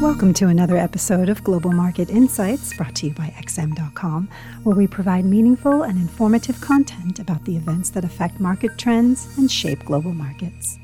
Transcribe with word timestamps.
Welcome 0.00 0.32
to 0.34 0.46
another 0.46 0.78
episode 0.78 1.28
of 1.28 1.44
Global 1.44 1.72
Market 1.72 2.08
Insights 2.08 2.74
brought 2.74 2.94
to 2.96 3.08
you 3.08 3.12
by 3.12 3.34
XM.com, 3.38 4.30
where 4.62 4.74
we 4.74 4.86
provide 4.86 5.26
meaningful 5.26 5.82
and 5.82 5.98
informative 5.98 6.58
content 6.62 7.18
about 7.18 7.44
the 7.44 7.54
events 7.54 7.90
that 7.90 8.02
affect 8.02 8.40
market 8.40 8.78
trends 8.78 9.36
and 9.36 9.52
shape 9.52 9.84
global 9.84 10.14
markets. 10.14 10.78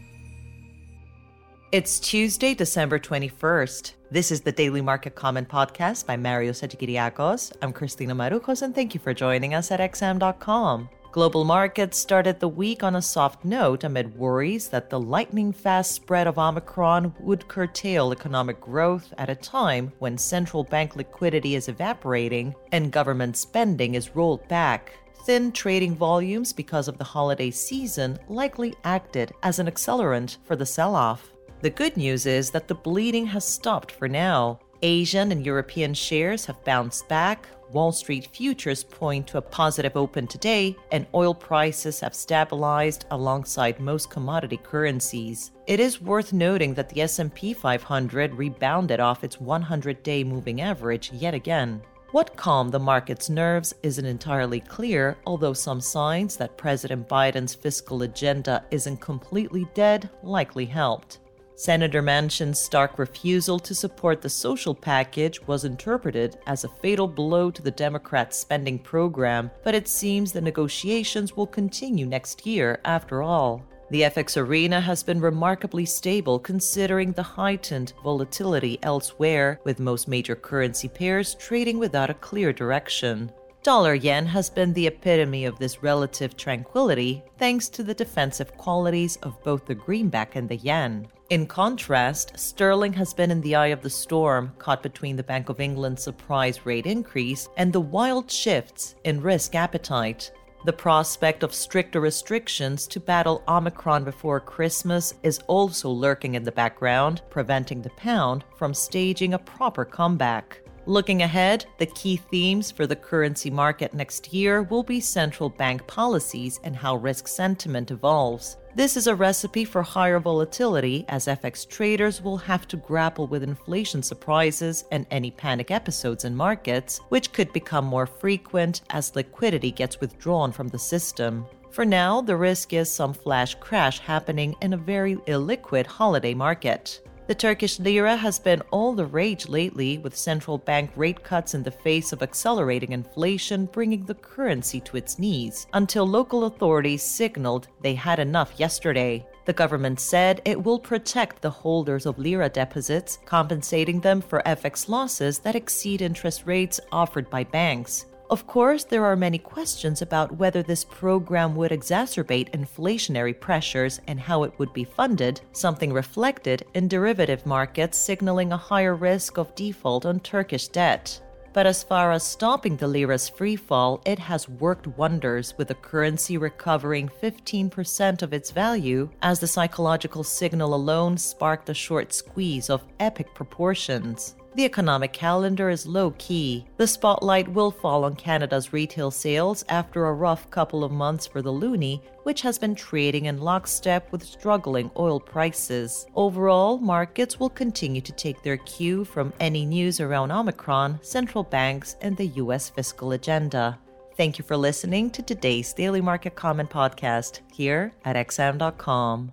It's 1.73 1.99
Tuesday, 1.99 2.53
December 2.53 2.99
21st. 2.99 3.95
This 4.11 4.30
is 4.30 4.43
the 4.43 4.52
Daily 4.52 4.82
Market 4.82 5.14
Comment 5.14 5.48
Podcast 5.48 6.05
by 6.05 6.19
Mario 6.19 6.53
Hadjikyriacos. 6.53 7.57
I'm 7.62 7.73
Christina 7.73 8.14
Marujos, 8.14 8.61
and 8.61 8.75
thank 8.75 8.93
you 8.93 9.01
for 9.01 9.14
joining 9.14 9.55
us 9.55 9.71
at 9.71 9.80
XM.com. 9.80 10.91
Global 11.17 11.45
markets 11.45 11.96
started 11.96 12.41
the 12.41 12.49
week 12.49 12.82
on 12.82 12.96
a 12.96 13.01
soft 13.01 13.43
note 13.43 13.85
amid 13.85 14.19
worries 14.19 14.69
that 14.69 14.91
the 14.91 15.01
lightning 15.01 15.50
fast 15.50 15.93
spread 15.93 16.27
of 16.27 16.39
Omicron 16.39 17.14
would 17.21 17.49
curtail 17.49 18.12
economic 18.12 18.61
growth 18.61 19.14
at 19.17 19.31
a 19.31 19.35
time 19.35 19.90
when 19.99 20.18
central 20.18 20.63
bank 20.63 20.95
liquidity 20.95 21.54
is 21.54 21.68
evaporating 21.68 22.54
and 22.73 22.93
government 22.93 23.39
spending 23.39 23.95
is 23.95 24.14
rolled 24.14 24.46
back. 24.49 24.93
Thin 25.25 25.53
trading 25.53 25.95
volumes 25.95 26.53
because 26.53 26.87
of 26.87 26.99
the 26.99 27.04
holiday 27.04 27.51
season 27.51 28.18
likely 28.29 28.75
acted 28.85 29.32
as 29.43 29.59
an 29.59 29.68
accelerant 29.68 30.37
for 30.45 30.54
the 30.54 30.67
sell 30.67 30.95
off. 30.95 31.32
The 31.62 31.71
good 31.71 31.96
news 31.96 32.27
is 32.27 32.51
that 32.51 32.69
the 32.69 32.75
bleeding 32.75 33.25
has 33.25 33.48
stopped 33.48 33.91
for 33.91 34.06
now. 34.06 34.61
Asian 34.83 35.33
and 35.33 35.47
European 35.47 35.95
shares 35.95 36.45
have 36.45 36.62
bounced 36.62 37.09
back, 37.09 37.48
Wall 37.72 37.92
Street 37.92 38.28
futures 38.33 38.84
point 38.84 39.27
to 39.27 39.38
a 39.38 39.42
positive 39.42 39.97
open 39.97 40.27
today, 40.27 40.77
and 40.92 41.06
oil 41.14 41.34
prices 41.34 42.00
have 42.00 42.14
stabilized 42.14 43.06
alongside 43.11 43.80
most 43.80 44.11
commodity 44.11 44.58
currencies. 44.58 45.50
It 45.66 45.80
is 45.80 46.00
worth 46.00 46.33
noting 46.33 46.75
that 46.75 46.89
the 46.89 47.02
S&P 47.02 47.52
500 47.52 48.34
rebounded 48.34 49.00
off 49.00 49.25
its 49.25 49.36
100-day 49.36 50.25
moving 50.25 50.61
average 50.61 51.12
yet 51.12 51.34
again. 51.34 51.83
What 52.12 52.36
calmed 52.36 52.73
the 52.73 52.78
market's 52.78 53.28
nerves 53.28 53.75
isn't 53.83 54.06
entirely 54.06 54.61
clear, 54.61 55.19
although 55.27 55.53
some 55.53 55.80
signs 55.80 56.36
that 56.36 56.56
President 56.56 57.08
Biden's 57.08 57.55
fiscal 57.55 58.03
agenda 58.03 58.64
isn't 58.70 59.01
completely 59.01 59.67
dead 59.75 60.08
likely 60.23 60.64
helped. 60.64 61.19
Senator 61.59 62.03
Manchin's 62.03 62.59
stark 62.59 62.99
refusal 62.99 63.59
to 63.61 63.75
support 63.75 64.21
the 64.21 64.29
social 64.29 64.75
package 64.75 65.41
was 65.47 65.65
interpreted 65.65 66.37
as 66.47 66.65
a 66.65 66.69
fatal 66.69 67.09
blow 67.09 67.51
to 67.51 67.63
the 67.63 67.71
Democrats' 67.71 68.37
spending 68.37 68.79
program, 68.79 69.51
but 69.65 69.75
it 69.75 69.89
seems 69.89 70.33
the 70.33 70.41
negotiations 70.43 71.35
will 71.35 71.47
continue 71.47 72.05
next 72.05 72.45
year 72.45 72.79
after 72.85 73.23
all. 73.23 73.65
The 73.89 74.03
FX 74.03 74.37
arena 74.37 74.83
has 74.83 75.03
been 75.03 75.19
remarkably 75.19 75.87
stable 75.87 76.39
considering 76.39 77.13
the 77.13 77.23
heightened 77.23 77.95
volatility 78.05 78.79
elsewhere, 78.83 79.59
with 79.65 79.81
most 79.81 80.09
major 80.09 80.37
currency 80.37 80.89
pairs 80.89 81.37
trading 81.37 81.79
without 81.79 82.11
a 82.11 82.15
clear 82.15 82.53
direction. 82.53 83.33
Dollar 83.63 83.95
yen 83.95 84.27
has 84.27 84.51
been 84.51 84.75
the 84.75 84.89
epitome 84.89 85.47
of 85.47 85.59
this 85.59 85.83
relative 85.83 86.37
tranquility 86.37 87.23
thanks 87.39 87.70
to 87.70 87.83
the 87.83 87.95
defensive 87.95 88.55
qualities 88.59 89.17
of 89.23 89.43
both 89.43 89.65
the 89.65 89.75
greenback 89.75 90.37
and 90.37 90.51
the 90.51 90.57
yen. 90.57 91.09
In 91.29 91.49
contrast, 91.49 92.39
sterling 92.39 92.93
has 92.93 93.13
been 93.13 93.33
in 93.33 93.41
the 93.41 93.57
eye 93.57 93.69
of 93.69 93.83
the 93.83 93.91
storm, 93.91 94.53
caught 94.59 94.81
between 94.81 95.17
the 95.17 95.25
Bank 95.25 95.49
of 95.49 95.59
England's 95.59 96.05
surprise 96.05 96.65
rate 96.65 96.87
increase 96.87 97.49
and 97.57 97.73
the 97.73 97.81
wild 97.81 98.31
shifts 98.31 98.95
in 99.03 99.21
risk 99.21 99.57
appetite. 99.57 100.31
The 100.67 100.73
prospect 100.73 101.43
of 101.43 101.53
stricter 101.53 101.99
restrictions 101.99 102.87
to 102.87 103.01
battle 103.01 103.43
Omicron 103.49 104.05
before 104.05 104.39
Christmas 104.39 105.15
is 105.25 105.41
also 105.49 105.91
lurking 105.91 106.37
in 106.37 106.45
the 106.45 106.53
background, 106.53 107.23
preventing 107.29 107.83
the 107.83 107.91
pound 107.91 108.45
from 108.57 108.73
staging 108.73 109.35
a 109.35 109.39
proper 109.39 109.85
comeback. 109.85 110.61
Looking 110.87 111.23
ahead, 111.23 111.67
the 111.79 111.87
key 111.87 112.19
themes 112.19 112.71
for 112.71 112.87
the 112.87 112.95
currency 112.95 113.51
market 113.51 113.93
next 113.93 114.33
year 114.33 114.63
will 114.63 114.85
be 114.85 115.01
central 115.01 115.49
bank 115.49 115.85
policies 115.89 116.61
and 116.63 116.77
how 116.77 116.95
risk 116.95 117.27
sentiment 117.27 117.91
evolves. 117.91 118.59
This 118.77 118.95
is 118.98 119.07
a 119.07 119.14
recipe 119.14 119.64
for 119.64 119.83
higher 119.83 120.20
volatility 120.20 121.07
as 121.09 121.29
FX 121.29 121.67
traders 121.67 122.20
will 122.20 122.37
have 122.37 122.69
to 122.69 122.77
grapple 122.77 123.27
with 123.27 123.42
inflation 123.42 124.03
surprises 124.03 124.85
and 124.92 125.07
any 125.11 125.31
panic 125.31 125.70
episodes 125.70 126.27
in 126.27 126.37
markets, 126.37 127.01
which 127.09 127.33
could 127.33 127.51
become 127.55 127.86
more 127.86 128.04
frequent 128.04 128.82
as 128.91 129.16
liquidity 129.16 129.70
gets 129.70 129.98
withdrawn 129.98 130.53
from 130.53 130.69
the 130.69 130.78
system. 130.78 131.47
For 131.70 131.86
now, 131.86 132.20
the 132.20 132.36
risk 132.36 132.75
is 132.75 132.91
some 132.91 133.15
flash 133.15 133.54
crash 133.54 133.98
happening 133.98 134.54
in 134.60 134.75
a 134.75 134.76
very 134.76 135.16
illiquid 135.26 135.86
holiday 135.86 136.34
market. 136.34 137.00
The 137.26 137.34
Turkish 137.34 137.81
lira 137.81 138.14
has 138.14 138.38
been 138.38 138.62
all 138.70 138.92
the 138.92 139.04
rage 139.04 139.48
lately, 139.48 139.98
with 139.98 140.16
central 140.16 140.59
bank 140.59 140.92
rate 140.94 141.25
cuts 141.25 141.54
in 141.54 141.64
the 141.64 141.72
face 141.72 142.12
of 142.12 142.22
accelerating 142.22 142.92
inflation 142.92 143.66
bringing 143.66 144.04
the 144.04 144.14
currency 144.14 144.78
to 144.82 144.97
its 144.97 145.19
knees, 145.19 145.66
until 145.72 146.06
local 146.06 146.44
authorities 146.44 147.03
signaled 147.03 147.66
they 147.81 147.97
had 147.97 148.20
enough 148.20 148.53
yesterday. 148.60 149.26
The 149.44 149.53
government 149.53 149.98
said 149.98 150.41
it 150.44 150.62
will 150.62 150.78
protect 150.78 151.42
the 151.42 151.50
holders 151.50 152.06
of 152.06 152.16
lira 152.16 152.48
deposits, 152.48 153.19
compensating 153.25 154.00
them 154.00 154.20
for 154.20 154.41
FX 154.47 154.88
losses 154.88 155.41
that 155.41 155.56
exceed 155.56 156.03
interest 156.03 156.44
rates 156.47 156.78
offered 156.92 157.28
by 157.28 157.42
banks. 157.42 158.06
Of 158.28 158.44
course, 158.48 158.82
there 158.82 159.04
are 159.04 159.14
many 159.14 159.38
questions 159.38 160.03
about 160.03 160.37
whether 160.37 160.60
this 160.60 160.84
program 160.84 161.54
would 161.54 161.70
exacerbate 161.70 162.50
inflationary 162.50 163.38
pressures 163.38 164.00
and 164.09 164.19
how 164.19 164.42
it 164.42 164.59
would 164.59 164.72
be 164.72 164.82
funded, 164.82 165.41
something 165.53 165.92
reflected 165.92 166.65
in 166.75 166.88
derivative 166.88 167.47
markets 167.47 167.97
signaling 167.97 168.53
a 168.53 168.56
higher 168.56 168.97
risk 168.97 169.38
of 169.38 169.54
default 169.54 170.06
on 170.06 170.19
Turkish 170.19 170.66
debt. 170.66 171.20
But 171.53 171.66
as 171.66 171.84
far 171.84 172.10
as 172.10 172.25
stopping 172.25 172.76
the 172.76 172.88
lira's 172.88 173.31
freefall, 173.31 174.03
it 174.04 174.19
has 174.19 174.48
worked 174.48 174.88
wonders, 174.88 175.54
with 175.56 175.69
the 175.69 175.75
currency 175.75 176.36
recovering 176.36 177.09
15% 177.09 178.22
of 178.22 178.34
its 178.34 178.50
value, 178.50 179.09
as 179.22 179.38
the 179.38 179.47
psychological 179.47 180.25
signal 180.25 180.75
alone 180.75 181.16
sparked 181.16 181.70
a 181.70 181.75
short 181.75 182.12
squeeze 182.12 182.70
of 182.70 182.84
epic 182.98 183.32
proportions. 183.34 184.34
The 184.56 184.64
economic 184.64 185.12
calendar 185.12 185.68
is 185.68 185.86
low 185.86 186.14
key. 186.16 186.64
The 186.78 186.86
spotlight 186.86 187.46
will 187.46 187.70
fall 187.70 188.04
on 188.04 188.16
Canada's 188.16 188.72
retail 188.72 189.10
sales 189.10 189.66
after 189.68 190.06
a 190.06 190.14
rough 190.14 190.50
couple 190.50 190.82
of 190.82 190.90
months 190.90 191.26
for 191.26 191.42
the 191.42 191.52
loonie, 191.52 192.00
which 192.22 192.40
has 192.40 192.58
been 192.58 192.74
trading 192.74 193.26
in 193.26 193.42
lockstep 193.42 194.10
with 194.10 194.24
struggling 194.24 194.90
oil 194.96 195.20
prices. 195.20 196.06
Overall, 196.14 196.78
markets 196.78 197.38
will 197.38 197.50
continue 197.50 198.00
to 198.00 198.12
take 198.12 198.42
their 198.42 198.56
cue 198.56 199.04
from 199.04 199.30
any 199.40 199.66
news 199.66 200.00
around 200.00 200.32
Omicron, 200.32 201.00
central 201.02 201.44
banks, 201.44 201.96
and 202.00 202.16
the 202.16 202.28
U.S. 202.40 202.70
fiscal 202.70 203.12
agenda. 203.12 203.78
Thank 204.16 204.38
you 204.38 204.44
for 204.46 204.56
listening 204.56 205.10
to 205.10 205.22
today's 205.22 205.74
Daily 205.74 206.00
Market 206.00 206.34
Comment 206.34 206.70
podcast 206.70 207.40
here 207.52 207.92
at 208.06 208.16
XM.com. 208.16 209.32